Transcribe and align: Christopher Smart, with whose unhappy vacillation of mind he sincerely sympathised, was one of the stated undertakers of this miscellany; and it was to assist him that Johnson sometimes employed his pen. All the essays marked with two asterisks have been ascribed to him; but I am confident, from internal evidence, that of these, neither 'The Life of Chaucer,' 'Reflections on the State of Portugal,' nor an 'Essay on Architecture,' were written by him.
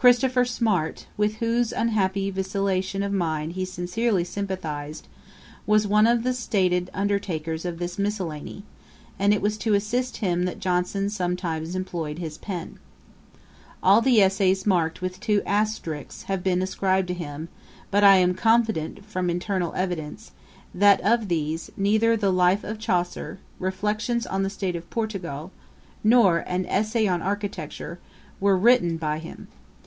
Christopher 0.00 0.44
Smart, 0.44 1.08
with 1.16 1.38
whose 1.38 1.72
unhappy 1.72 2.30
vacillation 2.30 3.02
of 3.02 3.10
mind 3.12 3.54
he 3.54 3.64
sincerely 3.64 4.22
sympathised, 4.22 5.08
was 5.66 5.88
one 5.88 6.06
of 6.06 6.22
the 6.22 6.32
stated 6.32 6.88
undertakers 6.94 7.64
of 7.64 7.80
this 7.80 7.98
miscellany; 7.98 8.62
and 9.18 9.34
it 9.34 9.42
was 9.42 9.58
to 9.58 9.74
assist 9.74 10.18
him 10.18 10.44
that 10.44 10.60
Johnson 10.60 11.10
sometimes 11.10 11.74
employed 11.74 12.20
his 12.20 12.38
pen. 12.38 12.78
All 13.82 14.00
the 14.00 14.22
essays 14.22 14.64
marked 14.64 15.02
with 15.02 15.18
two 15.18 15.42
asterisks 15.44 16.22
have 16.22 16.44
been 16.44 16.62
ascribed 16.62 17.08
to 17.08 17.12
him; 17.14 17.48
but 17.90 18.04
I 18.04 18.18
am 18.18 18.34
confident, 18.34 19.04
from 19.04 19.28
internal 19.28 19.74
evidence, 19.74 20.30
that 20.72 21.00
of 21.00 21.26
these, 21.26 21.72
neither 21.76 22.16
'The 22.16 22.30
Life 22.32 22.62
of 22.62 22.78
Chaucer,' 22.78 23.40
'Reflections 23.58 24.28
on 24.28 24.44
the 24.44 24.48
State 24.50 24.76
of 24.76 24.88
Portugal,' 24.90 25.50
nor 26.04 26.44
an 26.46 26.66
'Essay 26.66 27.08
on 27.08 27.20
Architecture,' 27.20 27.98
were 28.38 28.56
written 28.56 28.96
by 28.96 29.18
him. 29.18 29.48